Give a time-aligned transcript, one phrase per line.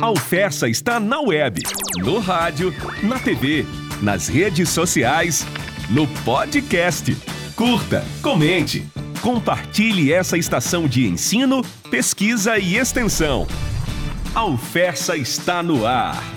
[0.00, 1.62] A Alfessa está na web,
[1.96, 3.64] no rádio, na TV,
[4.02, 5.46] nas redes sociais,
[5.88, 7.16] no podcast.
[7.56, 8.86] Curta, comente,
[9.22, 13.46] compartilhe essa estação de ensino, pesquisa e extensão.
[14.34, 16.33] A Alfessa está no ar.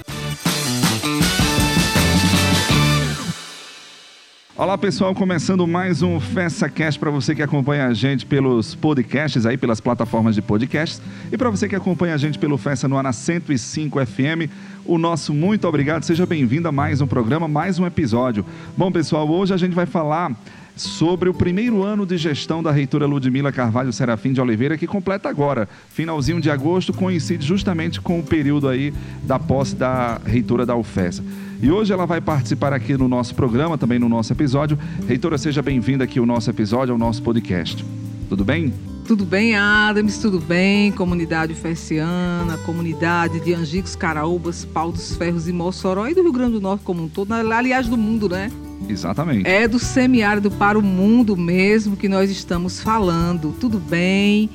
[4.59, 9.55] Olá pessoal, começando mais um FessaCast para você que acompanha a gente pelos podcasts aí,
[9.55, 10.99] pelas plataformas de podcasts
[11.31, 14.49] e para você que acompanha a gente pelo Festa no Ar na 105 FM,
[14.83, 18.43] o nosso muito obrigado, seja bem-vindo a mais um programa, mais um episódio.
[18.75, 20.35] Bom pessoal, hoje a gente vai falar
[20.81, 25.29] sobre o primeiro ano de gestão da reitora Ludmila Carvalho Serafim de Oliveira, que completa
[25.29, 30.75] agora, finalzinho de agosto, coincide justamente com o período aí da posse da reitora da
[30.75, 31.21] UFES.
[31.61, 34.77] E hoje ela vai participar aqui no nosso programa, também no nosso episódio.
[35.08, 37.83] Reitora, seja bem-vinda aqui ao nosso episódio, ao nosso podcast.
[38.30, 38.73] Tudo bem?
[39.07, 40.91] Tudo bem, Adams, tudo bem?
[40.91, 46.53] Comunidade Fessiana, comunidade de Angicos, Caraúbas, Pau dos Ferros e Mossoró e do Rio Grande
[46.53, 48.52] do Norte como um todo, aliás, do mundo, né?
[48.88, 49.47] Exatamente.
[49.47, 53.53] É do semiárido para o mundo mesmo que nós estamos falando.
[53.59, 54.50] Tudo bem?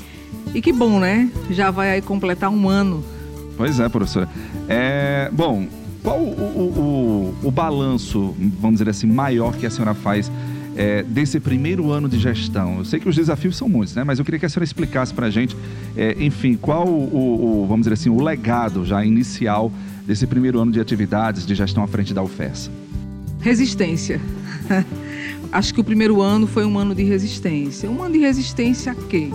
[0.54, 1.30] E que bom, né?
[1.50, 3.04] Já vai aí completar um ano.
[3.56, 4.28] Pois é, professora.
[4.68, 5.66] É, bom,
[6.02, 10.30] qual o, o, o, o balanço, vamos dizer assim, maior que a senhora faz
[10.74, 12.78] é, desse primeiro ano de gestão?
[12.78, 14.04] Eu sei que os desafios são muitos, né?
[14.04, 15.56] Mas eu queria que a senhora explicasse para a gente,
[15.96, 19.70] é, enfim, qual o, o, vamos dizer assim, o legado já inicial
[20.06, 22.70] desse primeiro ano de atividades de gestão à frente da UFES.
[23.42, 24.20] Resistência.
[25.52, 27.90] Acho que o primeiro ano foi um ano de resistência.
[27.90, 29.28] Um ano de resistência a quê?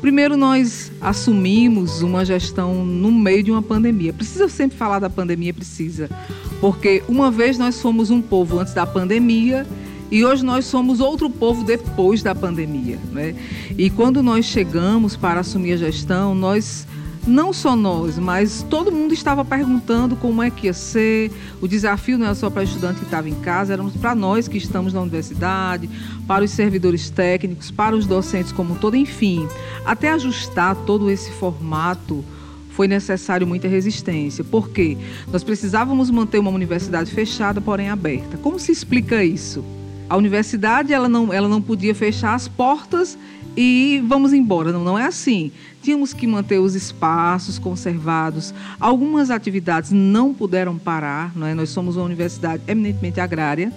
[0.00, 4.12] Primeiro, nós assumimos uma gestão no meio de uma pandemia.
[4.12, 5.52] Precisa sempre falar da pandemia?
[5.52, 6.08] Precisa.
[6.60, 9.66] Porque uma vez nós fomos um povo antes da pandemia
[10.10, 12.98] e hoje nós somos outro povo depois da pandemia.
[13.10, 13.34] Né?
[13.76, 16.86] E quando nós chegamos para assumir a gestão, nós
[17.28, 21.30] não só nós, mas todo mundo estava perguntando como é que ia ser.
[21.60, 24.56] O desafio não era só para estudante que estava em casa, era para nós que
[24.56, 25.88] estamos na universidade,
[26.26, 29.46] para os servidores técnicos, para os docentes como um todo, enfim.
[29.84, 32.24] Até ajustar todo esse formato
[32.70, 34.42] foi necessário muita resistência.
[34.42, 34.96] Por quê?
[35.32, 38.38] Nós precisávamos manter uma universidade fechada, porém aberta.
[38.38, 39.64] Como se explica isso?
[40.08, 43.18] A universidade ela não, ela não podia fechar as portas
[43.56, 44.70] e vamos embora.
[44.70, 45.50] Não, não é assim.
[45.82, 48.52] Tínhamos que manter os espaços conservados.
[48.78, 51.32] Algumas atividades não puderam parar.
[51.36, 51.54] Não é?
[51.54, 53.72] Nós somos uma universidade eminentemente agrária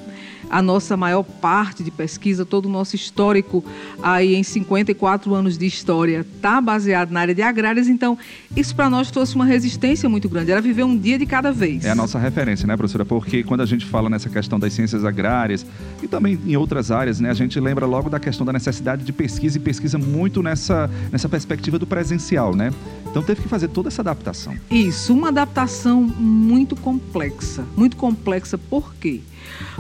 [0.50, 3.64] a nossa maior parte de pesquisa, todo o nosso histórico
[4.02, 8.18] aí em 54 anos de história está baseado na área de agrárias, então
[8.56, 11.86] isso para nós trouxe uma resistência muito grande, era viver um dia de cada vez.
[11.86, 13.06] É a nossa referência, né, professora?
[13.06, 15.66] Porque quando a gente fala nessa questão das ciências agrárias
[16.02, 19.14] e também em outras áreas, né, a gente lembra logo da questão da necessidade de
[19.14, 22.72] pesquisa e pesquisa muito nessa, nessa perspectiva do presencial, né?
[23.10, 24.56] Então teve que fazer toda essa adaptação.
[24.70, 27.66] Isso, uma adaptação muito complexa.
[27.76, 29.22] Muito complexa por quê?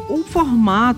[0.10, 0.50] O formato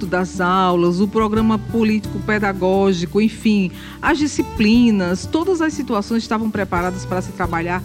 [0.05, 3.71] das aulas, o programa político-pedagógico, enfim,
[4.01, 7.81] as disciplinas, todas as situações estavam preparadas para se trabalhar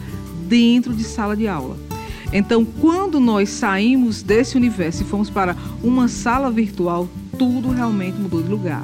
[0.47, 1.77] dentro de sala de aula.
[2.33, 7.09] Então, quando nós saímos desse universo e fomos para uma sala virtual,
[7.39, 8.83] tudo realmente mudou de lugar.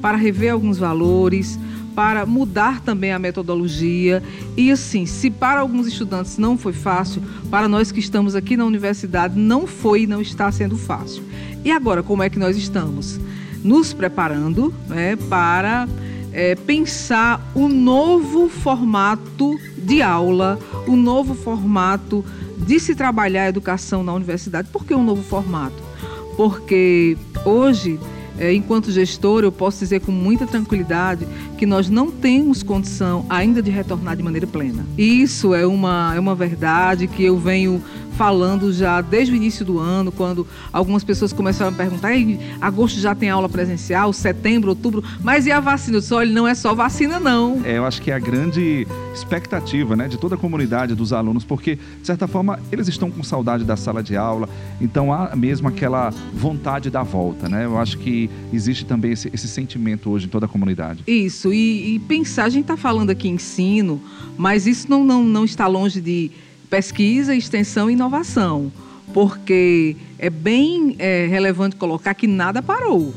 [0.00, 1.58] Para rever alguns valores,
[1.96, 4.22] para mudar também a metodologia.
[4.54, 8.66] E assim, se para alguns estudantes não foi fácil, para nós que estamos aqui na
[8.66, 11.24] universidade não foi e não está sendo fácil.
[11.64, 13.18] E agora, como é que nós estamos?
[13.64, 15.88] Nos preparando né, para
[16.32, 22.22] é, pensar o novo formato de aula, o novo formato
[22.58, 24.68] de se trabalhar a educação na universidade.
[24.70, 25.82] Por que um novo formato?
[26.36, 27.98] Porque hoje
[28.38, 31.26] é, enquanto gestor, eu posso dizer com muita tranquilidade
[31.56, 34.86] que nós não temos condição ainda de retornar de maneira plena.
[34.96, 37.82] Isso é uma, é uma verdade que eu venho
[38.16, 42.10] falando já desde o início do ano, quando algumas pessoas começaram a perguntar:
[42.60, 46.00] agosto já tem aula presencial, setembro, outubro, mas e a vacina?
[46.00, 47.60] Só ele não é só vacina, não.
[47.64, 51.44] É, eu acho que é a grande expectativa né, de toda a comunidade, dos alunos,
[51.44, 54.48] porque, de certa forma, eles estão com saudade da sala de aula,
[54.80, 57.48] então há mesmo aquela vontade da volta.
[57.48, 57.64] Né?
[57.64, 61.02] Eu acho que existe também esse, esse sentimento hoje em toda a comunidade.
[61.06, 64.00] Isso, e, e pensar, a gente está falando aqui ensino,
[64.36, 66.30] mas isso não, não, não está longe de
[66.68, 68.72] pesquisa, extensão e inovação,
[69.12, 73.14] porque é bem é, relevante colocar que nada parou.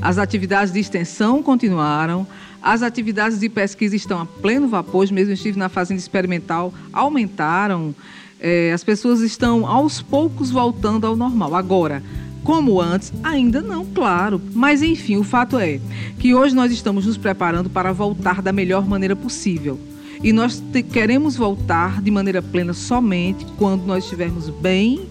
[0.00, 2.26] As atividades de extensão continuaram,
[2.62, 7.94] as atividades de pesquisa estão a pleno vapor, mesmo estive na fazenda experimental, aumentaram.
[8.38, 11.54] É, as pessoas estão aos poucos voltando ao normal.
[11.54, 12.02] Agora,
[12.44, 14.40] como antes, ainda não, claro.
[14.52, 15.80] Mas enfim, o fato é
[16.18, 19.78] que hoje nós estamos nos preparando para voltar da melhor maneira possível.
[20.22, 20.62] E nós
[20.92, 25.08] queremos voltar de maneira plena somente quando nós estivermos bem,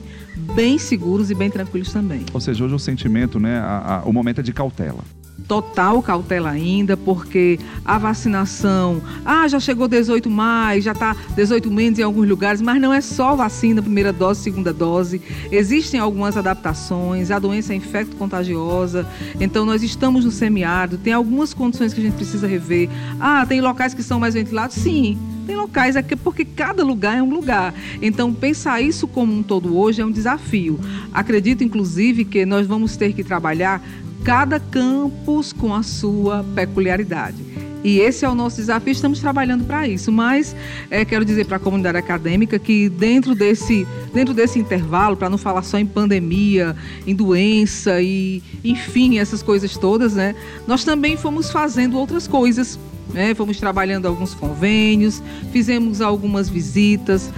[0.56, 2.23] bem seguros e bem tranquilos também.
[2.31, 5.03] Ou seja, hoje o sentimento, né, a, a, o momento é de cautela
[5.47, 12.00] total cautela ainda, porque a vacinação, ah, já chegou 18 mais, já está 18 menos
[12.00, 15.21] em alguns lugares, mas não é só vacina, primeira dose, segunda dose.
[15.51, 19.07] Existem algumas adaptações, a doença é infecto-contagiosa,
[19.39, 22.89] então nós estamos no semiárido, tem algumas condições que a gente precisa rever.
[23.19, 24.75] Ah, tem locais que são mais ventilados?
[24.75, 25.18] Sim.
[25.50, 27.74] Tem locais aqui porque cada lugar é um lugar.
[28.03, 30.80] Então, pensar isso como um todo hoje é um desafio.
[31.12, 33.81] Acredito, inclusive, que nós vamos ter que trabalhar
[34.24, 37.50] cada campus com a sua peculiaridade.
[37.83, 40.12] E esse é o nosso desafio, estamos trabalhando para isso.
[40.12, 40.56] Mas
[40.89, 45.38] é, quero dizer para a comunidade acadêmica que dentro desse, dentro desse intervalo, para não
[45.38, 46.75] falar só em pandemia,
[47.07, 50.36] em doença e, enfim, essas coisas todas, né?
[50.68, 52.77] Nós também fomos fazendo outras coisas.
[53.13, 53.33] Né?
[53.33, 57.31] Fomos trabalhando alguns convênios, fizemos algumas visitas,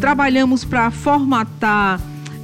[0.00, 2.00] trabalhamos para formatar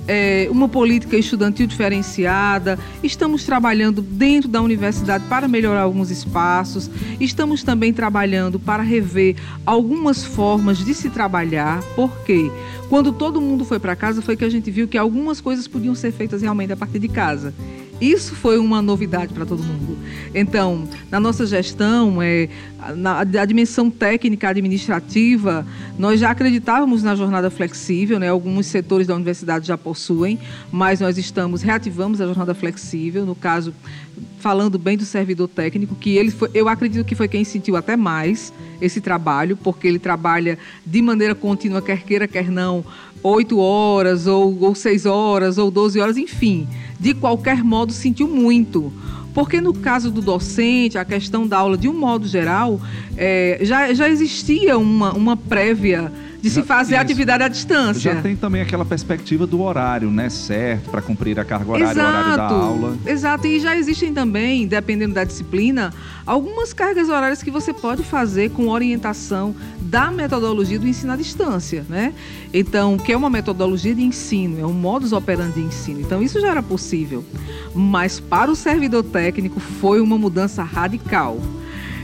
[0.07, 6.91] é, uma política estudantil diferenciada, estamos trabalhando dentro da universidade para melhorar alguns espaços,
[7.21, 12.51] estamos também trabalhando para rever algumas formas de se trabalhar, porque
[12.89, 15.95] quando todo mundo foi para casa foi que a gente viu que algumas coisas podiam
[15.95, 17.55] ser feitas realmente a partir de casa.
[18.03, 19.97] Isso foi uma novidade para todo mundo.
[20.35, 22.49] Então, na nossa gestão, é,
[22.97, 25.65] na a dimensão técnica administrativa,
[25.97, 28.29] nós já acreditávamos na jornada flexível, né?
[28.29, 30.37] alguns setores da universidade já possuem,
[30.73, 33.73] mas nós estamos, reativamos a jornada flexível, no caso,
[34.41, 37.97] falando bem do servidor técnico, que ele foi, eu acredito que foi quem sentiu até
[37.97, 42.85] mais esse trabalho, porque ele trabalha de maneira contínua, quer queira, quer não,
[43.23, 46.67] oito horas, ou, ou seis horas, ou doze horas, enfim
[47.03, 48.93] de qualquer modo, sentiu muito.
[49.35, 52.81] Porque no caso do docente, a questão da aula, de um modo geral,
[53.17, 56.13] é, já, já existia uma, uma prévia
[56.43, 57.03] de se fazer isso.
[57.03, 58.13] atividade à distância.
[58.15, 60.29] Já tem também aquela perspectiva do horário, né?
[60.29, 62.99] Certo, para cumprir a carga horária, exato, horário da aula.
[63.07, 65.95] Exato, e já existem também, dependendo da disciplina,
[66.27, 71.87] algumas cargas horárias que você pode fazer com orientação da metodologia do ensino à distância,
[71.89, 72.13] né?
[72.53, 76.01] Então, que é uma metodologia de ensino, é um modus operandi de ensino.
[76.01, 77.25] Então, isso já era possível.
[77.73, 81.39] Mas para o servidor técnico foi uma mudança radical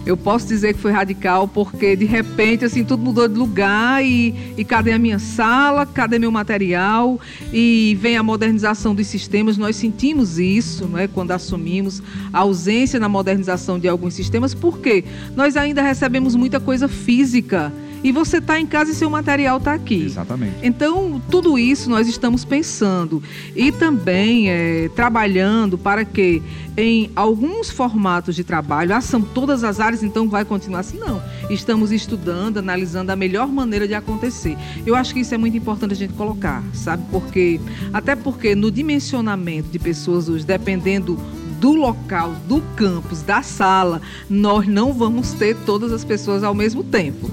[0.09, 4.55] eu posso dizer que foi radical porque de repente assim tudo mudou de lugar e,
[4.57, 7.21] e cadê a minha sala, cadê meu material?
[7.53, 9.59] E vem a modernização dos sistemas.
[9.59, 12.03] Nós sentimos isso, não é, quando assumimos
[12.33, 15.05] a ausência na modernização de alguns sistemas, porque
[15.37, 17.71] nós ainda recebemos muita coisa física
[18.03, 20.05] e você está em casa e seu material está aqui.
[20.05, 20.55] Exatamente.
[20.63, 23.23] Então, tudo isso nós estamos pensando
[23.55, 26.43] e também é, trabalhando para que
[26.77, 30.97] em alguns formatos de trabalho, ah, são todas as áreas, então vai continuar assim?
[30.97, 31.21] Não.
[31.51, 34.57] Estamos estudando, analisando a melhor maneira de acontecer.
[34.87, 37.03] Eu acho que isso é muito importante a gente colocar, sabe?
[37.11, 37.61] Porque,
[37.93, 41.19] até porque no dimensionamento de pessoas hoje, dependendo
[41.61, 44.01] do local, do campus, da sala,
[44.31, 47.29] nós não vamos ter todas as pessoas ao mesmo tempo.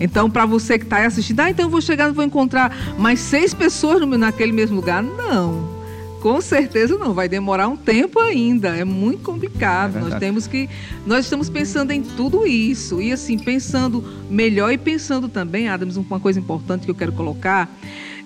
[0.00, 2.74] Então, para você que está aí assistindo, ah, então eu vou chegar e vou encontrar
[2.98, 5.02] mais seis pessoas naquele mesmo lugar.
[5.02, 5.78] Não.
[6.20, 9.98] Com certeza não, vai demorar um tempo ainda, é muito complicado.
[9.98, 10.68] É nós temos que,
[11.06, 16.18] nós estamos pensando em tudo isso e assim pensando melhor e pensando também, Adams, uma
[16.18, 17.70] coisa importante que eu quero colocar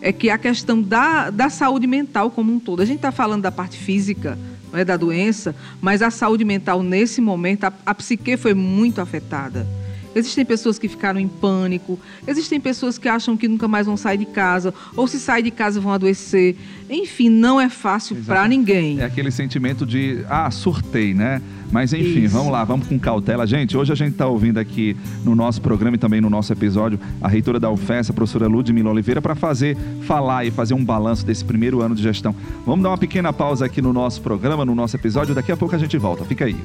[0.01, 2.81] é que a questão da, da saúde mental como um todo.
[2.81, 4.39] A gente está falando da parte física,
[4.73, 9.67] é, da doença, mas a saúde mental nesse momento, a, a psique foi muito afetada.
[10.15, 14.19] Existem pessoas que ficaram em pânico, existem pessoas que acham que nunca mais vão sair
[14.19, 16.57] de casa, ou se sair de casa vão adoecer.
[16.91, 19.01] Enfim, não é fácil para ninguém.
[19.01, 21.41] É aquele sentimento de, ah, surtei, né?
[21.73, 22.35] Mas enfim, Isso.
[22.35, 23.47] vamos lá, vamos com cautela.
[23.47, 27.01] Gente, hoje a gente está ouvindo aqui no nosso programa e também no nosso episódio
[27.21, 31.25] a reitora da UFES, a professora Ludmila Oliveira, para fazer, falar e fazer um balanço
[31.25, 32.35] desse primeiro ano de gestão.
[32.67, 35.35] Vamos dar uma pequena pausa aqui no nosso programa, no nosso episódio.
[35.35, 36.27] Daqui a pouco a gente volta.
[36.27, 36.57] Fica aí.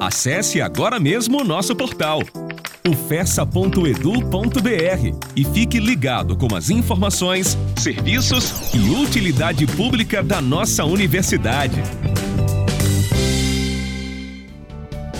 [0.00, 2.22] Acesse agora mesmo o nosso portal
[2.88, 3.98] ufessa.edu.br
[5.36, 11.82] e fique ligado com as informações, serviços e utilidade pública da nossa universidade.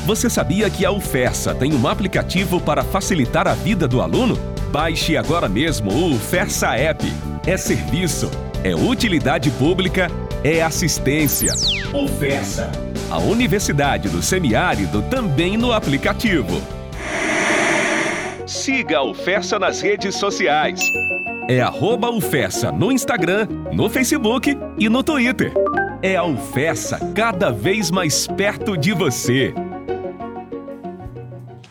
[0.06, 4.38] Você sabia que a UFESA tem um aplicativo para facilitar a vida do aluno?
[4.72, 7.04] Baixe agora mesmo o UFESA App.
[7.46, 8.30] É serviço,
[8.64, 10.10] é utilidade pública,
[10.42, 11.52] é assistência.
[11.92, 16.60] UFESA a Universidade do Semiárido também no aplicativo.
[18.46, 20.80] Siga a UFESA nas redes sociais.
[21.48, 25.54] É arroba UFESA no Instagram, no Facebook e no Twitter.
[26.02, 29.54] É a UFESA cada vez mais perto de você.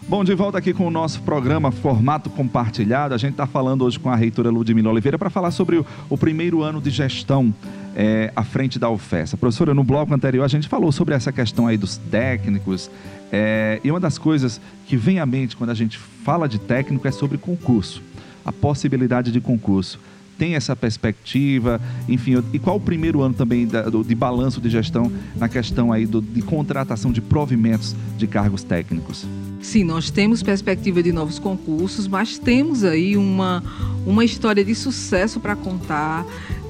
[0.09, 3.13] Bom, de volta aqui com o nosso programa Formato Compartilhado.
[3.13, 6.17] A gente está falando hoje com a reitora Ludmila Oliveira para falar sobre o, o,
[6.17, 7.53] primeiro ano de gestão
[7.99, 9.33] é, à frente da UFES.
[9.33, 12.91] Professora, no bloco anterior a gente falou sobre essa questão aí dos técnicos.
[13.31, 17.07] É, e uma das coisas que vem à mente quando a gente fala de técnico
[17.07, 18.03] é sobre concurso,
[18.45, 19.99] a possibilidade de concurso
[20.37, 24.69] tem essa perspectiva, enfim, e qual o primeiro ano também da, do, de balanço de
[24.69, 29.25] gestão na questão aí do, de contratação de provimentos de cargos técnicos?
[29.59, 33.63] Sim, nós temos perspectiva de novos concursos, mas temos aí uma,
[34.05, 36.23] uma história de sucesso para contar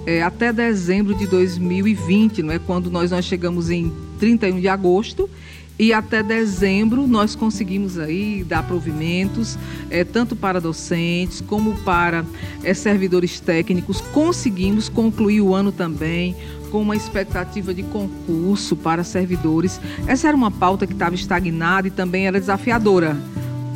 [0.07, 2.59] é, até dezembro de 2020, não é?
[2.59, 5.29] quando nós, nós chegamos em 31 de agosto
[5.77, 9.59] e até dezembro nós conseguimos aí dar provimentos,
[9.89, 12.25] é, tanto para docentes como para
[12.63, 13.99] é, servidores técnicos.
[13.99, 16.33] Conseguimos concluir o ano também
[16.71, 19.77] com uma expectativa de concurso para servidores.
[20.07, 23.17] Essa era uma pauta que estava estagnada e também era desafiadora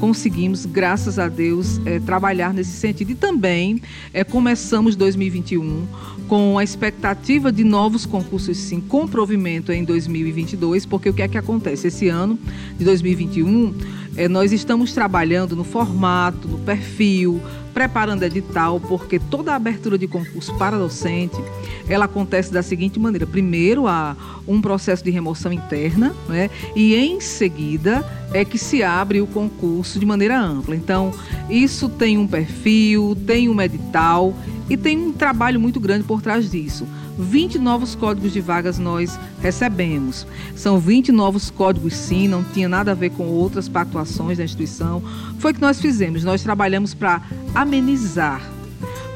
[0.01, 3.11] conseguimos, graças a Deus, é, trabalhar nesse sentido.
[3.11, 3.79] E também
[4.11, 5.85] é, começamos 2021
[6.27, 11.27] com a expectativa de novos concursos, sim, com provimento em 2022, porque o que é
[11.27, 11.87] que acontece?
[11.87, 12.39] Esse ano
[12.79, 13.75] de 2021,
[14.15, 17.41] é, nós estamos trabalhando no formato, no perfil,
[17.73, 21.37] preparando edital, porque toda a abertura de concurso para docente,
[21.87, 24.15] ela acontece da seguinte maneira: primeiro há
[24.47, 29.99] um processo de remoção interna, né, e em seguida é que se abre o concurso
[29.99, 30.75] de maneira ampla.
[30.75, 31.13] Então,
[31.49, 34.33] isso tem um perfil, tem um edital
[34.69, 36.87] e tem um trabalho muito grande por trás disso.
[37.17, 40.25] 20 novos códigos de vagas nós recebemos.
[40.55, 45.01] São 20 novos códigos, sim, não tinha nada a ver com outras pactuações da instituição.
[45.39, 46.23] Foi o que nós fizemos.
[46.23, 47.21] Nós trabalhamos para
[47.53, 48.41] amenizar,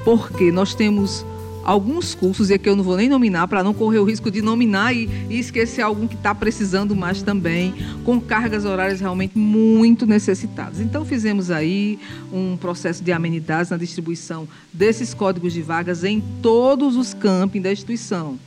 [0.04, 1.26] porque nós temos
[1.66, 4.42] alguns cursos, e aqui eu não vou nem nominar, para não correr o risco de
[4.42, 7.74] nominar e, e esquecer algum que está precisando mais também,
[8.06, 10.80] com cargas horárias realmente muito necessitadas.
[10.80, 11.98] Então, fizemos aí
[12.32, 17.72] um processo de amenidades na distribuição desses códigos de vagas em todos os campos da
[17.72, 18.38] instituição.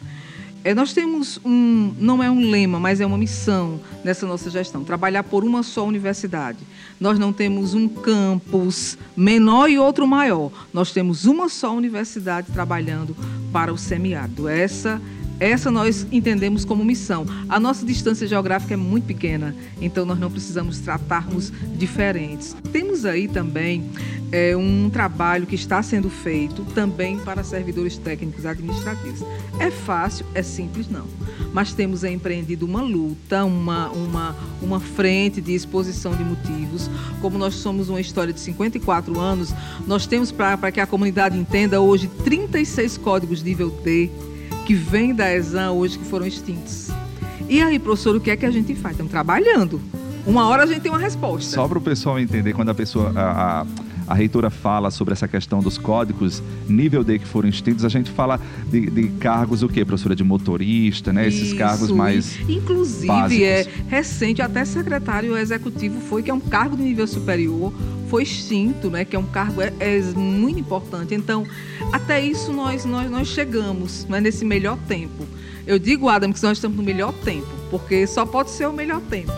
[0.64, 4.84] É, nós temos um, não é um lema, mas é uma missão nessa nossa gestão,
[4.84, 6.58] trabalhar por uma só universidade.
[7.00, 10.50] Nós não temos um campus menor e outro maior.
[10.72, 13.16] Nós temos uma só universidade trabalhando
[13.52, 14.48] para o semiárido.
[14.48, 15.00] Essa
[15.40, 17.26] essa nós entendemos como missão.
[17.48, 22.56] A nossa distância geográfica é muito pequena, então nós não precisamos tratarmos diferentes.
[22.72, 23.88] Temos aí também
[24.32, 29.22] é, um trabalho que está sendo feito também para servidores técnicos administrativos.
[29.58, 31.06] É fácil, é simples, não.
[31.52, 36.90] Mas temos empreendido uma luta, uma, uma, uma frente de exposição de motivos.
[37.20, 39.54] Como nós somos uma história de 54 anos,
[39.86, 44.10] nós temos, para que a comunidade entenda, hoje 36 códigos nível D
[44.68, 46.90] que vêm da ESAM hoje que foram extintos.
[47.48, 48.92] E aí, professor, o que é que a gente faz?
[48.92, 49.80] Estamos trabalhando.
[50.26, 51.54] Uma hora a gente tem uma resposta.
[51.54, 53.10] Só para o pessoal entender, quando a pessoa.
[53.16, 53.66] A, a,
[54.08, 58.10] a, reitora fala sobre essa questão dos códigos nível D que foram extintos, a gente
[58.10, 58.38] fala
[58.70, 60.14] de, de cargos o quê, professora?
[60.14, 61.26] De motorista, né?
[61.26, 62.38] Esses cargos mais.
[62.46, 63.42] Inclusive, básicos.
[63.42, 67.72] é recente, até secretário executivo foi, que é um cargo de nível superior,
[68.08, 69.04] foi extinto, né?
[69.04, 71.14] Que é um cargo é, é muito importante.
[71.14, 71.46] Então,
[71.92, 75.26] até isso nós, nós, nós chegamos né, nesse melhor tempo.
[75.66, 79.02] Eu digo, Adam, que nós estamos no melhor tempo, porque só pode ser o melhor
[79.02, 79.32] tempo.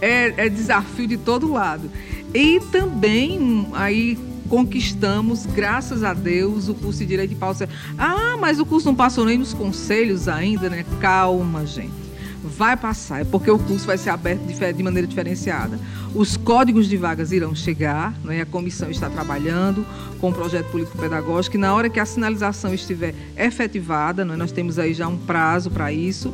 [0.00, 1.90] É, é desafio de todo lado.
[2.32, 7.68] E também aí conquistamos, graças a Deus, o curso de Direito de Pausa.
[7.98, 10.84] Ah, mas o curso não passou nem nos conselhos ainda, né?
[11.00, 12.03] Calma, gente
[12.44, 15.80] vai passar, é porque o curso vai ser aberto de, maneira diferenciada.
[16.14, 18.42] Os códigos de vagas irão chegar, né?
[18.42, 19.84] a comissão está trabalhando
[20.20, 24.36] com o projeto político-pedagógico, e na hora que a sinalização estiver efetivada, né?
[24.36, 26.32] nós temos aí já um prazo para isso,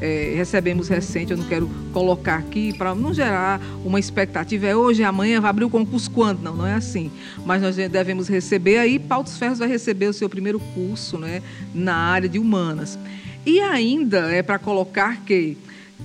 [0.00, 5.04] é, recebemos recente, eu não quero colocar aqui para não gerar uma expectativa, é hoje,
[5.04, 6.40] amanhã, vai abrir o concurso quando?
[6.40, 7.10] Não, não é assim.
[7.44, 11.42] Mas nós devemos receber aí, Pautos Ferros vai receber o seu primeiro curso né,
[11.74, 12.98] na área de humanas.
[13.44, 15.56] E ainda é para colocar que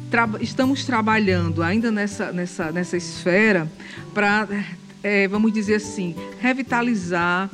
[0.09, 3.69] tra estamos trabalhando ainda nessa, nessa, nessa esfera
[4.13, 4.47] para,
[5.03, 7.49] é, vamos dizer assim, revitalizar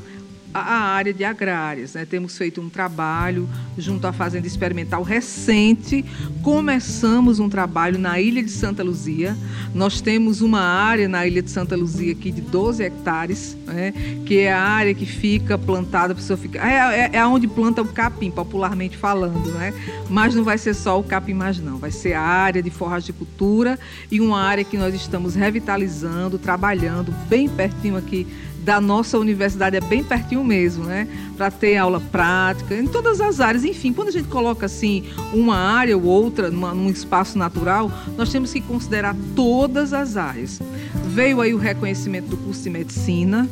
[0.54, 1.94] a área de agrárias.
[1.94, 2.06] Né?
[2.06, 6.04] Temos feito um trabalho junto à Fazenda Experimental recente.
[6.44, 9.36] Começamos um trabalho na Ilha de Santa Luzia.
[9.74, 13.94] Nós temos uma área na Ilha de Santa Luzia aqui de 12 hectares, né?
[14.26, 16.60] que é a área que fica plantada, a pessoa fica.
[16.60, 19.74] É, é, é onde planta o capim, popularmente falando, né?
[20.10, 21.78] Mas não vai ser só o capim mais, não.
[21.78, 23.80] Vai ser a área de forragicultura
[24.10, 28.28] e uma área que nós estamos revitalizando, trabalhando bem pertinho aqui
[28.62, 31.08] da nossa universidade é bem pertinho mesmo, né?
[31.36, 33.66] Para ter aula prática, em todas as áreas.
[33.66, 38.32] Enfim, quando a gente coloca assim uma área ou outra numa, num espaço natural, nós
[38.32, 40.60] temos que considerar todas as áreas.
[41.08, 43.50] veio aí o reconhecimento do curso de medicina.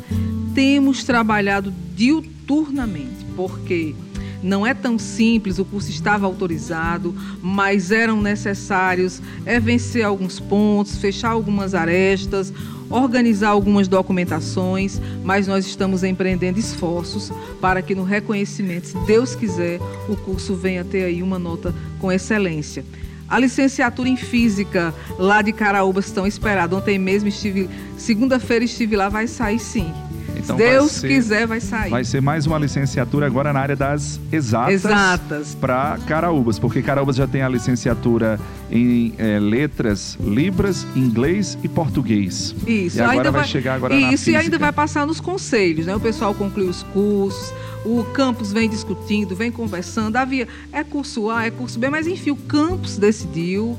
[0.54, 3.96] Temos trabalhado diuturnamente, porque
[4.42, 10.98] não é tão simples, o curso estava autorizado, mas eram necessários é, vencer alguns pontos,
[10.98, 12.54] fechar algumas arestas,
[12.90, 17.32] organizar algumas documentações, mas nós estamos empreendendo esforços
[17.62, 22.12] para que no reconhecimento, se Deus quiser, o curso venha ter aí uma nota com
[22.12, 22.84] excelência.
[23.30, 26.76] A licenciatura em Física lá de Caraúba estão esperada.
[26.76, 29.94] Ontem mesmo estive, segunda-feira estive lá, vai sair sim.
[30.40, 31.90] Então Se Deus ser, quiser, vai sair.
[31.90, 35.56] Vai ser mais uma licenciatura agora na área das exatas, exatas.
[35.56, 38.40] para Caraúbas, porque Caraúbas já tem a licenciatura
[38.72, 42.56] em é, letras, libras, inglês e português.
[42.66, 42.98] Isso.
[42.98, 45.86] E agora vai, vai, chegar agora isso, na Isso, e ainda vai passar nos conselhos,
[45.86, 45.96] né?
[45.96, 47.54] O pessoal conclui os cursos,
[47.86, 50.16] o campus vem discutindo, vem conversando.
[50.16, 53.78] Havia, é curso A, é curso B, mas enfim, o campus decidiu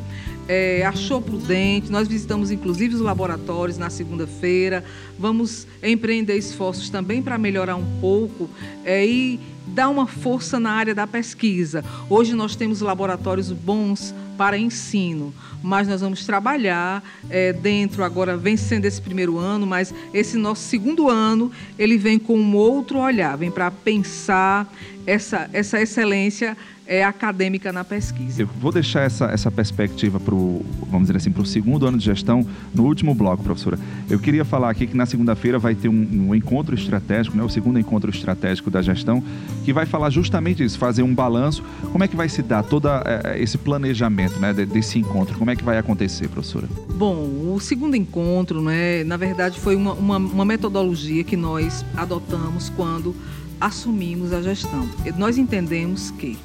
[0.51, 1.93] é, achou prudente.
[1.93, 4.83] Nós visitamos inclusive os laboratórios na segunda-feira.
[5.17, 8.51] Vamos empreender esforços também para melhorar um pouco
[8.85, 9.39] é, e
[9.69, 11.85] dar uma força na área da pesquisa.
[12.09, 18.87] Hoje nós temos laboratórios bons para ensino, mas nós vamos trabalhar é, dentro agora vencendo
[18.87, 23.53] esse primeiro ano, mas esse nosso segundo ano ele vem com um outro olhar, vem
[23.53, 24.67] para pensar
[25.07, 26.57] essa, essa excelência
[26.91, 28.43] é, acadêmica na pesquisa.
[28.43, 31.97] Eu vou deixar essa, essa perspectiva para o, vamos dizer assim, para o segundo ano
[31.97, 32.45] de gestão
[32.75, 33.79] no último bloco, professora.
[34.11, 37.49] Eu queria falar aqui que na segunda-feira vai ter um, um, encontro estratégico, né, o
[37.49, 39.23] segundo encontro estratégico da gestão,
[39.65, 42.89] que vai falar justamente isso, fazer um balanço, como é que vai se dar todo
[42.89, 46.67] é, esse planejamento né, desse encontro, como é que vai acontecer, professora?
[46.97, 52.69] Bom, o segundo encontro, né, na verdade, foi uma, uma, uma metodologia que nós adotamos
[52.71, 53.15] quando
[53.61, 54.89] assumimos a gestão.
[55.17, 56.39] Nós entendemos que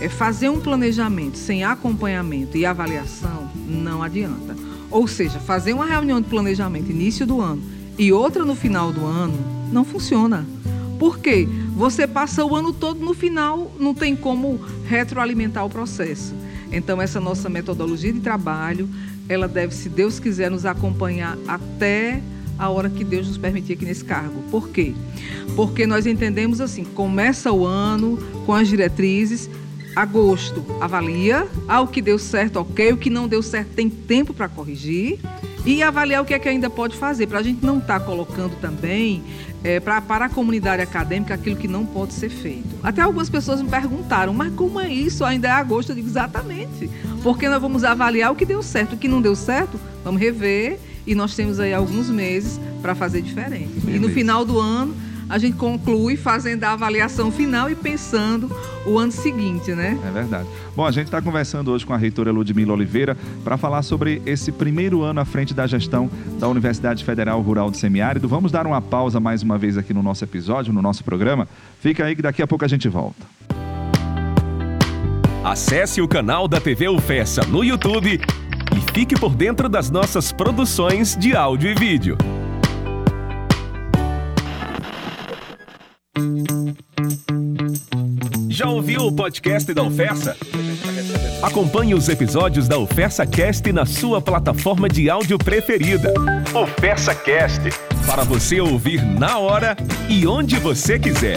[0.00, 4.56] é, fazer um planejamento sem acompanhamento e avaliação não adianta.
[4.90, 7.62] Ou seja, fazer uma reunião de planejamento início do ano
[7.98, 9.36] e outra no final do ano
[9.72, 10.46] não funciona.
[10.98, 11.48] Por quê?
[11.74, 16.34] Você passa o ano todo no final, não tem como retroalimentar o processo.
[16.72, 18.88] Então, essa nossa metodologia de trabalho,
[19.28, 22.22] ela deve, se Deus quiser, nos acompanhar até
[22.58, 24.42] a hora que Deus nos permitir aqui nesse cargo.
[24.50, 24.94] Por quê?
[25.54, 29.48] Porque nós entendemos assim, começa o ano com as diretrizes,
[29.94, 34.34] agosto avalia, ah, o que deu certo, ok, o que não deu certo tem tempo
[34.34, 35.18] para corrigir
[35.64, 38.06] e avaliar o que é que ainda pode fazer, para a gente não estar tá
[38.06, 39.22] colocando também
[39.64, 42.68] é, pra, para a comunidade acadêmica aquilo que não pode ser feito.
[42.82, 45.24] Até algumas pessoas me perguntaram, mas como é isso?
[45.24, 45.90] Ainda é agosto?
[45.90, 46.88] Eu digo exatamente,
[47.22, 50.78] porque nós vamos avaliar o que deu certo, o que não deu certo, vamos rever
[51.06, 53.80] e nós temos aí alguns meses para fazer diferente.
[53.80, 53.96] Beleza.
[53.96, 54.94] E no final do ano
[55.28, 58.50] a gente conclui fazendo a avaliação final e pensando
[58.86, 59.98] o ano seguinte, né?
[60.06, 60.48] É verdade.
[60.74, 64.52] Bom, a gente está conversando hoje com a reitora Ludmila Oliveira para falar sobre esse
[64.52, 68.28] primeiro ano à frente da gestão da Universidade Federal Rural do Semiárido.
[68.28, 71.48] Vamos dar uma pausa mais uma vez aqui no nosso episódio, no nosso programa.
[71.80, 73.26] Fica aí que daqui a pouco a gente volta.
[75.44, 78.20] Acesse o canal da TV UFESA no YouTube
[78.96, 82.16] fique por dentro das nossas produções de áudio e vídeo.
[88.48, 90.34] Já ouviu o podcast da Oferta?
[91.42, 96.14] Acompanhe os episódios da Oferta Cast na sua plataforma de áudio preferida.
[96.54, 97.68] Oferta Cast
[98.06, 99.76] para você ouvir na hora
[100.08, 101.36] e onde você quiser.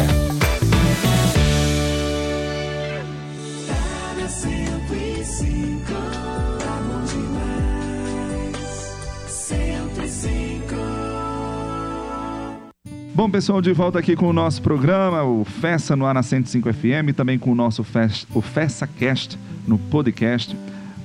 [13.19, 16.71] Bom, pessoal, de volta aqui com o nosso programa, o Festa no ar na 105
[16.71, 20.55] FM, também com o nosso Fest, o FestaCast no podcast.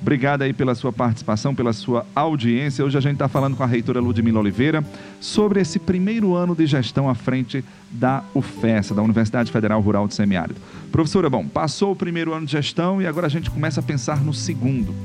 [0.01, 2.85] Obrigado aí pela sua participação, pela sua audiência.
[2.85, 4.81] Hoje a gente está falando com a reitora Ludmila Oliveira
[5.19, 10.15] sobre esse primeiro ano de gestão à frente da UFESA, da Universidade Federal Rural de
[10.15, 10.61] Semiárido.
[10.93, 14.23] Professora, bom, passou o primeiro ano de gestão e agora a gente começa a pensar
[14.23, 14.95] no segundo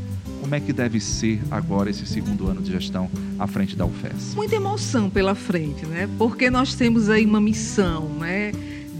[0.50, 3.08] como é que deve ser agora esse segundo ano de gestão
[3.38, 4.34] à frente da UFES?
[4.34, 6.08] Muita emoção pela frente, né?
[6.18, 8.50] Porque nós temos aí uma missão, né?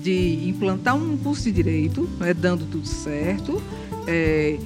[0.01, 2.33] De implantar um curso de direito, né?
[2.33, 3.61] dando tudo certo.
[4.07, 4.61] É,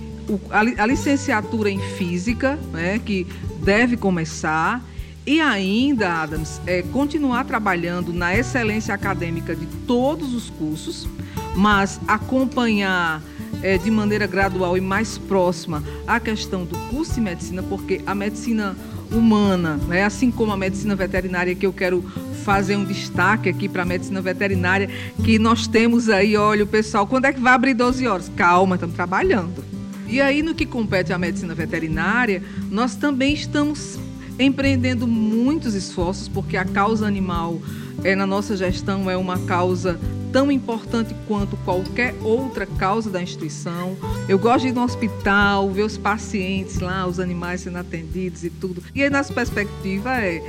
[0.51, 3.01] a, licenciatura em física, né?
[3.03, 3.27] Que
[3.63, 4.85] deve começar.
[5.27, 11.09] E ainda, Adams, é, continuar trabalhando na excelência acadêmica de todos os cursos,
[11.57, 13.23] mas acompanhar
[13.65, 18.15] é, de maneira gradual e mais próxima a questão do curso de medicina, porque a
[18.15, 18.77] medicina
[19.11, 22.05] humana, né, assim como a medicina veterinária, que eu quero
[22.45, 24.91] fazer um destaque aqui para a medicina veterinária,
[25.25, 28.31] que nós temos aí, olha, o pessoal, quando é que vai abrir 12 horas?
[28.37, 29.65] Calma, estamos trabalhando.
[30.07, 33.99] E aí, no que compete à medicina veterinária, nós também estamos
[34.39, 37.63] empreendendo muitos esforços, porque a causa animal
[38.03, 39.99] é, na nossa gestão é uma causa
[40.35, 43.97] tão importante quanto qualquer outra causa da instituição.
[44.29, 48.51] Eu gosto de ir no hospital, ver os pacientes lá, os animais sendo atendidos e
[48.51, 48.83] tudo.
[48.93, 50.43] E aí, nossa perspectiva é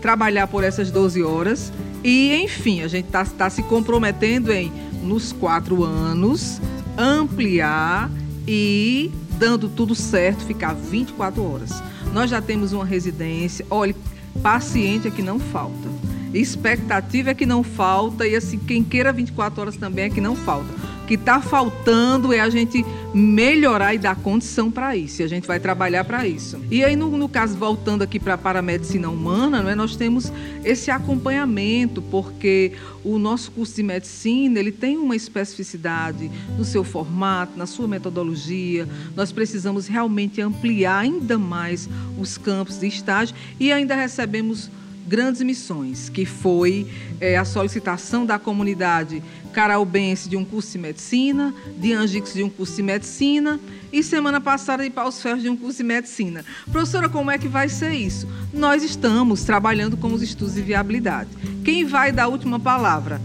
[0.00, 1.72] trabalhar por essas 12 horas
[2.04, 6.60] e, enfim, a gente está tá se comprometendo em, nos quatro anos,
[6.96, 8.08] ampliar
[8.46, 11.82] e, dando tudo certo, ficar 24 horas.
[12.12, 13.66] Nós já temos uma residência.
[13.68, 13.94] Olha,
[14.40, 16.11] paciente é que não falta.
[16.34, 18.26] Expectativa é que não falta.
[18.26, 20.92] E assim, quem queira 24 horas também é que não falta.
[21.02, 25.20] O que está faltando é a gente melhorar e dar condição para isso.
[25.20, 26.58] E a gente vai trabalhar para isso.
[26.70, 30.32] E aí, no, no, caso, voltando aqui para a paramedicina humana, não é, nós temos
[30.64, 32.72] esse acompanhamento, porque
[33.04, 38.88] o nosso curso de medicina ele tem uma especificidade no seu formato, na sua metodologia.
[39.16, 44.70] Nós precisamos realmente ampliar ainda mais os campos de estágio e ainda recebemos
[45.06, 46.86] grandes missões, que foi
[47.20, 52.48] é, a solicitação da comunidade caraubense de um curso de medicina, de Angix de um
[52.48, 53.60] curso de medicina
[53.92, 56.44] e semana passada de Paus Ferros de um curso de medicina.
[56.70, 58.26] Professora, como é que vai ser isso?
[58.52, 61.30] Nós estamos trabalhando com os estudos de viabilidade.
[61.64, 63.20] Quem vai dar a última palavra?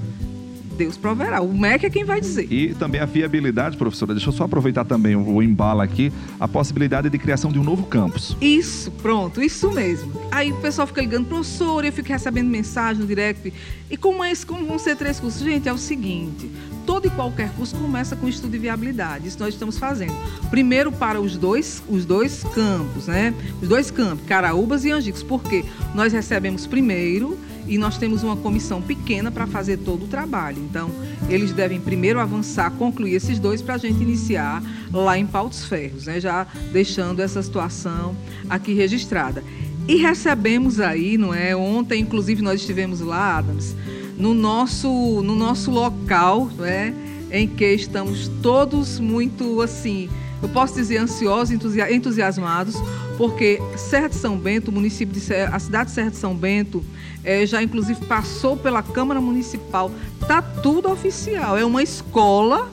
[0.77, 1.41] Deus proverá.
[1.41, 2.51] O MEC é quem vai dizer.
[2.51, 4.13] E também a viabilidade, professora.
[4.13, 7.63] Deixa eu só aproveitar também o, o embalo aqui, a possibilidade de criação de um
[7.63, 8.37] novo campus.
[8.39, 10.11] Isso, pronto, isso mesmo.
[10.31, 13.51] Aí o pessoal fica ligando, professor, eu fico recebendo mensagem no direct.
[13.89, 15.41] E como é esse, como vão ser três cursos?
[15.41, 16.49] Gente, é o seguinte,
[16.85, 19.27] todo e qualquer curso começa com estudo de viabilidade.
[19.27, 20.13] Isso nós estamos fazendo.
[20.49, 23.33] Primeiro para os dois, os dois campos, né?
[23.61, 25.23] Os dois campos, Caraúbas e Angicos.
[25.23, 25.65] Por quê?
[25.95, 30.57] Nós recebemos primeiro e nós temos uma comissão pequena para fazer todo o trabalho.
[30.59, 30.89] Então,
[31.29, 36.05] eles devem primeiro avançar, concluir esses dois para a gente iniciar lá em Pautos Ferros,
[36.05, 36.19] né?
[36.19, 38.15] já deixando essa situação
[38.49, 39.43] aqui registrada.
[39.87, 41.55] E recebemos aí, não é?
[41.55, 43.75] Ontem, inclusive, nós estivemos lá, Adams,
[44.17, 44.89] no nosso,
[45.21, 46.93] no nosso local, é?
[47.31, 50.09] em que estamos todos muito assim,
[50.41, 51.51] eu posso dizer ansiosos,
[51.89, 52.75] entusiasmados,
[53.17, 56.83] porque Serra de São Bento, município de Serra, a cidade de Serra de São Bento,
[57.23, 59.91] é, já inclusive passou pela Câmara Municipal.
[60.27, 61.57] Tá tudo oficial.
[61.57, 62.69] É uma escola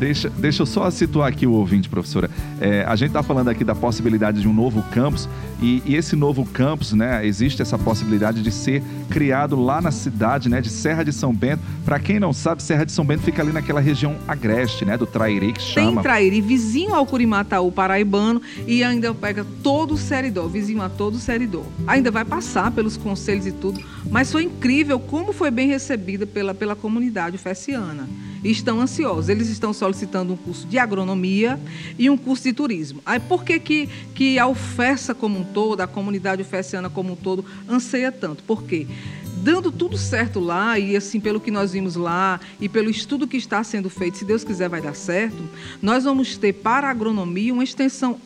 [0.00, 2.30] Deixa, deixa eu só situar aqui o ouvinte, professora.
[2.58, 5.28] É, a gente está falando aqui da possibilidade de um novo campus
[5.60, 10.48] e, e, esse novo campus, né, existe essa possibilidade de ser criado lá na cidade,
[10.48, 11.62] né, de Serra de São Bento.
[11.84, 15.04] Para quem não sabe, Serra de São Bento fica ali naquela região agreste, né, do
[15.04, 15.92] Trairi que chama.
[15.92, 21.16] Tem Trairi, vizinho ao Curimataú paraibano e ainda pega todo o Seridó, vizinho a todo
[21.16, 21.62] o Seridó.
[21.86, 26.54] Ainda vai passar pelos conselhos e tudo, mas foi incrível como foi bem recebida pela,
[26.54, 29.28] pela comunidade fessiana e estão ansiosos.
[29.28, 31.58] Eles estão solicitando um curso de agronomia
[31.98, 33.00] e um curso de turismo.
[33.04, 37.16] Aí por que, que, que a UFESA como um todo, a comunidade ufessiana como um
[37.16, 38.42] todo, anseia tanto?
[38.44, 38.86] Por quê?
[39.42, 43.38] dando tudo certo lá, e assim, pelo que nós vimos lá, e pelo estudo que
[43.38, 45.42] está sendo feito, se Deus quiser vai dar certo,
[45.80, 48.20] nós vamos ter para a agronomia uma extensão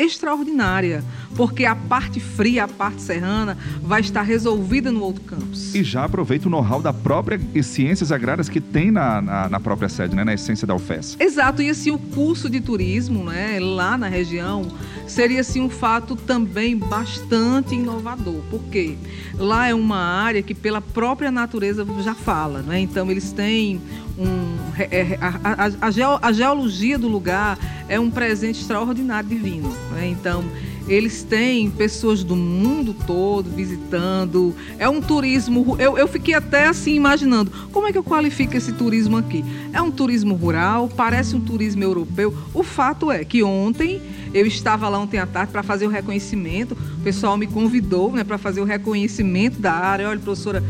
[0.00, 1.04] extraordinária,
[1.36, 5.74] porque a parte fria, a parte serrana, vai estar resolvida no outro campus.
[5.74, 9.88] E já aproveita o know-how da própria ciências agrárias que tem na, na, na, própria
[9.88, 10.24] sede, né?
[10.24, 11.16] na essência da UFES.
[11.18, 14.66] Exato, e assim o curso de turismo né, lá na região
[15.06, 18.96] seria assim um fato também bastante inovador, porque
[19.38, 22.80] lá é uma área que pela própria natureza já fala, né?
[22.80, 23.80] então eles têm
[24.18, 29.74] um, é, a, a, a, geologia do lugar é um presente extraordinário divino.
[29.92, 30.08] Né?
[30.08, 30.44] Então,
[30.86, 34.54] eles têm pessoas do mundo todo visitando.
[34.78, 35.76] É um turismo.
[35.78, 39.44] Eu, eu fiquei até assim imaginando como é que eu qualifico esse turismo aqui.
[39.72, 42.36] É um turismo rural, parece um turismo europeu.
[42.52, 46.76] O fato é que ontem eu estava lá ontem à tarde para fazer o reconhecimento.
[46.98, 50.08] O pessoal me convidou né, para fazer o reconhecimento da área.
[50.08, 50.62] Olha, professora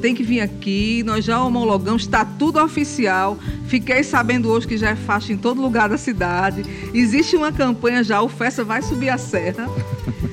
[0.00, 3.38] tem que vir aqui, nós já homologamos, está tudo oficial.
[3.66, 6.62] Fiquei sabendo hoje que já é faixa em todo lugar da cidade.
[6.94, 9.68] Existe uma campanha já, o Festa vai subir a serra.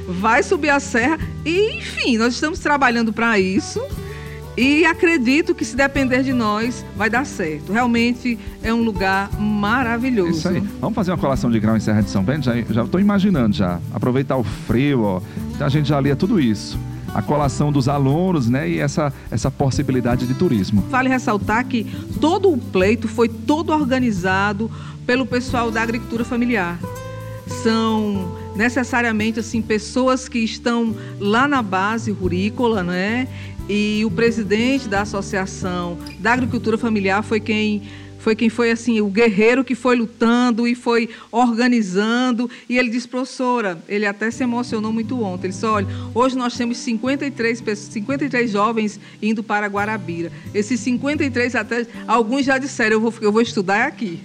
[0.07, 1.19] Vai subir a serra.
[1.43, 3.81] E, enfim, nós estamos trabalhando para isso.
[4.57, 7.73] E acredito que se depender de nós, vai dar certo.
[7.73, 10.37] Realmente é um lugar maravilhoso.
[10.37, 10.63] Isso aí.
[10.79, 12.45] Vamos fazer uma colação de grau em Serra de São Bento?
[12.45, 13.79] Já estou imaginando já.
[13.93, 15.21] Aproveitar o frio, ó.
[15.59, 16.79] A gente já lia tudo isso
[17.13, 18.69] a colação dos alunos, né?
[18.69, 20.81] E essa, essa possibilidade de turismo.
[20.89, 21.85] Vale ressaltar que
[22.19, 24.69] todo o pleito foi todo organizado
[25.05, 26.77] pelo pessoal da agricultura familiar.
[27.63, 33.29] São necessariamente assim pessoas que estão lá na base rurícola, né?
[33.67, 37.81] E o presidente da associação da agricultura familiar foi quem
[38.25, 42.49] foi quem foi assim o guerreiro que foi lutando e foi organizando.
[42.67, 45.45] E ele disse, professora, ele até se emocionou muito ontem.
[45.45, 50.31] Ele disse, olha, hoje nós temos 53, 53 jovens indo para Guarabira.
[50.55, 54.19] Esses 53 até alguns já disseram, eu vou, eu vou estudar aqui.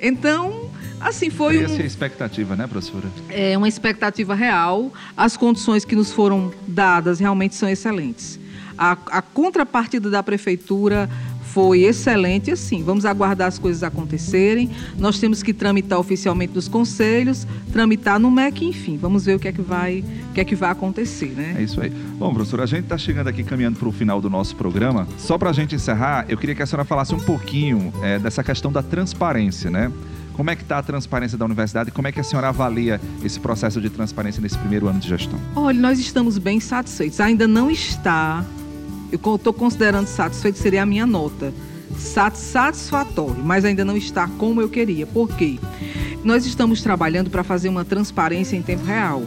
[0.00, 0.68] Então,
[1.00, 3.08] assim foi Essa um, é a expectativa, né, professora?
[3.28, 4.92] É uma expectativa real.
[5.16, 8.41] As condições que nos foram dadas realmente são excelentes.
[8.76, 11.08] A, a contrapartida da prefeitura
[11.52, 12.82] foi excelente assim.
[12.82, 14.70] Vamos aguardar as coisas acontecerem.
[14.98, 18.96] Nós temos que tramitar oficialmente nos conselhos, tramitar no MEC, enfim.
[18.96, 21.56] Vamos ver o que é que vai, o que é que vai acontecer, né?
[21.58, 21.90] É isso aí.
[21.90, 25.06] Bom, professora, a gente está chegando aqui caminhando para o final do nosso programa.
[25.18, 28.42] Só para a gente encerrar, eu queria que a senhora falasse um pouquinho é, dessa
[28.42, 29.92] questão da transparência, né?
[30.32, 32.98] Como é que está a transparência da universidade e como é que a senhora avalia
[33.22, 35.38] esse processo de transparência nesse primeiro ano de gestão?
[35.54, 37.20] Olha, nós estamos bem satisfeitos.
[37.20, 38.42] Ainda não está
[39.12, 41.52] eu estou considerando satisfeito, seria a minha nota.
[41.98, 45.06] Satisfatório, mas ainda não está como eu queria.
[45.06, 45.58] Por quê?
[46.24, 49.22] Nós estamos trabalhando para fazer uma transparência em tempo real.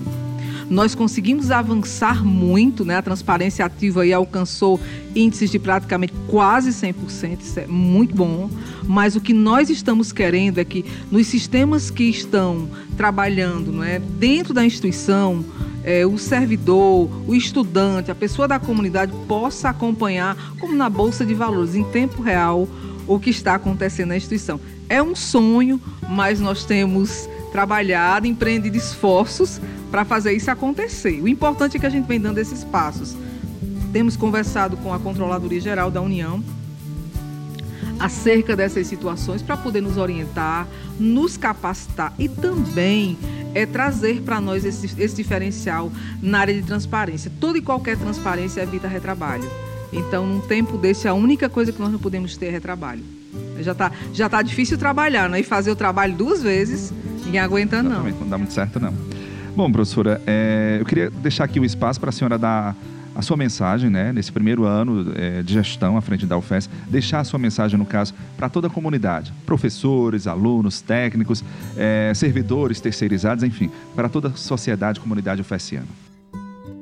[0.70, 2.96] Nós conseguimos avançar muito, né?
[2.96, 4.80] A transparência ativa aí alcançou
[5.16, 8.50] índices de praticamente quase 100%, isso é muito bom.
[8.84, 12.68] Mas o que nós estamos querendo é que nos sistemas que estão
[12.98, 15.46] trabalhando, não é, dentro da instituição,
[15.86, 21.36] é, o servidor, o estudante, a pessoa da comunidade possa acompanhar, como na Bolsa de
[21.36, 22.68] Valores, em tempo real,
[23.08, 24.60] o que está acontecendo na instituição.
[24.90, 31.22] É um sonho, mas nós temos trabalhado, empreendido esforços para fazer isso acontecer.
[31.22, 33.16] O importante é que a gente vem dando esses passos.
[33.94, 36.44] Temos conversado com a Controladoria Geral da União
[38.00, 40.68] acerca dessas situações para poder nos orientar,
[41.00, 43.18] nos capacitar e também
[43.54, 47.32] é trazer para nós esse, esse diferencial na área de transparência.
[47.40, 49.50] Toda e qualquer transparência evita retrabalho.
[49.94, 53.04] Então, num tempo desse, a única coisa que nós não podemos ter é retrabalho.
[53.60, 55.40] Já está já tá difícil trabalhar, né?
[55.40, 57.92] E fazer o trabalho duas vezes, ninguém aguenta, não.
[57.92, 58.94] Exatamente, não dá muito certo, não.
[59.56, 62.76] Bom, professora, é, eu queria deixar aqui o espaço para a senhora dar
[63.16, 67.22] a sua mensagem, né, nesse primeiro ano é, de gestão à frente da UFES, deixar
[67.22, 71.44] a sua mensagem, no caso, para toda a comunidade, professores, alunos, técnicos,
[71.78, 75.88] é, servidores terceirizados, enfim, para toda a sociedade, comunidade ufesiana.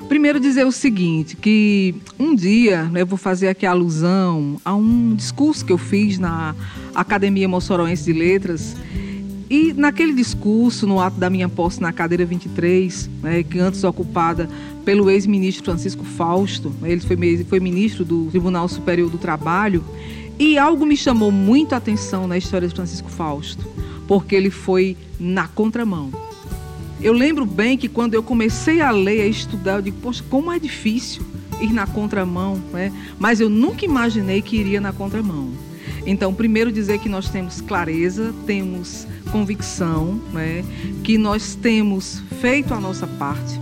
[0.10, 5.16] Primeiro dizer o seguinte, que um dia né, eu vou fazer aqui alusão a um
[5.16, 6.54] discurso que eu fiz na
[6.94, 8.76] Academia Mossoroense de Letras,
[9.54, 14.50] e naquele discurso, no ato da minha posse na cadeira 23, né, que antes ocupada
[14.84, 19.86] pelo ex-ministro Francisco Fausto, né, ele foi, foi ministro do Tribunal Superior do Trabalho,
[20.40, 23.64] e algo me chamou muito a atenção na história de Francisco Fausto,
[24.08, 26.10] porque ele foi na contramão.
[27.00, 30.52] Eu lembro bem que quando eu comecei a ler, a estudar, eu digo, poxa, como
[30.52, 31.22] é difícil
[31.62, 32.92] ir na contramão, né?
[33.20, 35.52] mas eu nunca imaginei que iria na contramão.
[36.06, 40.64] Então, primeiro dizer que nós temos clareza, temos convicção, né,
[41.04, 43.60] que nós temos feito a nossa parte,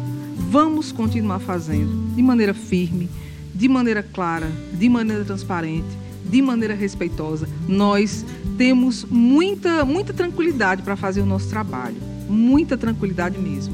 [0.50, 3.10] vamos continuar fazendo de maneira firme,
[3.54, 5.88] de maneira clara, de maneira transparente,
[6.26, 7.48] de maneira respeitosa.
[7.68, 8.26] Nós
[8.58, 13.74] temos muita, muita tranquilidade para fazer o nosso trabalho, muita tranquilidade mesmo.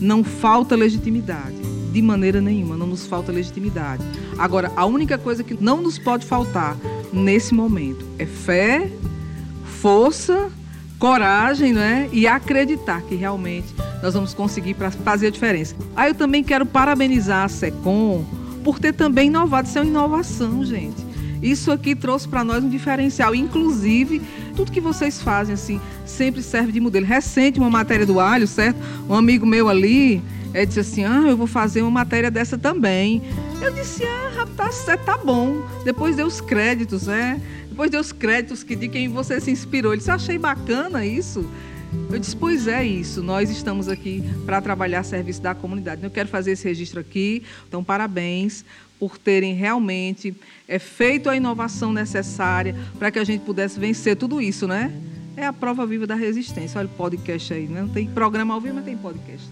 [0.00, 1.56] Não falta legitimidade,
[1.92, 4.02] de maneira nenhuma, não nos falta legitimidade.
[4.38, 6.76] Agora, a única coisa que não nos pode faltar
[7.16, 8.90] nesse momento é fé,
[9.80, 10.50] força,
[10.98, 12.08] coragem, né?
[12.12, 15.74] E acreditar que realmente nós vamos conseguir para fazer a diferença.
[15.94, 18.24] Aí eu também quero parabenizar a SECOM
[18.62, 19.68] por ter também inovado.
[19.68, 21.04] Isso é uma inovação, gente.
[21.42, 23.34] Isso aqui trouxe para nós um diferencial.
[23.34, 24.22] Inclusive,
[24.56, 27.06] tudo que vocês fazem, assim, sempre serve de modelo.
[27.06, 28.78] Recente, uma matéria do alho, certo?
[29.08, 30.22] Um amigo meu ali
[30.56, 33.22] é, disse assim: Ah, eu vou fazer uma matéria dessa também.
[33.60, 35.62] Eu disse: Ah, rapaz, tá, tá bom.
[35.84, 37.38] Depois deu os créditos, né?
[37.68, 39.92] Depois deu os créditos que de quem você se inspirou.
[39.92, 41.46] Ele disse: Achei bacana isso.
[42.10, 46.02] Eu disse, pois é isso, nós estamos aqui para trabalhar a serviço da comunidade.
[46.02, 48.64] Eu quero fazer esse registro aqui, então parabéns
[48.98, 50.34] por terem realmente
[50.66, 54.92] é, feito a inovação necessária para que a gente pudesse vencer tudo isso, né?
[55.36, 56.78] É a prova viva da resistência.
[56.78, 57.82] Olha o podcast aí, né?
[57.82, 59.48] não tem programa ao vivo, mas tem podcast.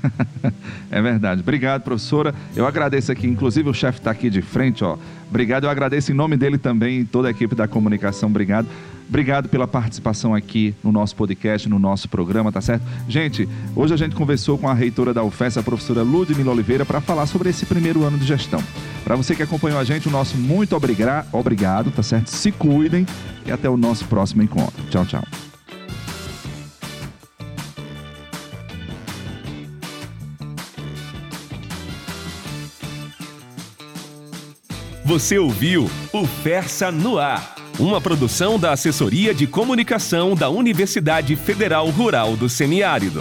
[0.90, 1.40] é verdade.
[1.40, 2.34] Obrigado, professora.
[2.54, 4.96] Eu agradeço aqui, inclusive o chefe está aqui de frente, ó.
[5.28, 8.28] Obrigado, eu agradeço em nome dele também, toda a equipe da comunicação.
[8.28, 8.68] Obrigado.
[9.08, 12.82] Obrigado pela participação aqui no nosso podcast, no nosso programa, tá certo?
[13.06, 16.98] Gente, hoje a gente conversou com a reitora da UFES, a professora Ludmila Oliveira, para
[16.98, 18.62] falar sobre esse primeiro ano de gestão.
[19.04, 22.28] Para você que acompanhou a gente, o nosso muito obrigado, tá certo?
[22.28, 23.06] Se cuidem
[23.44, 24.82] e até o nosso próximo encontro.
[24.88, 25.51] Tchau, tchau.
[35.12, 41.90] Você ouviu o Fersa no Ar Uma produção da Assessoria de Comunicação da Universidade Federal
[41.90, 43.20] Rural do Semiárido.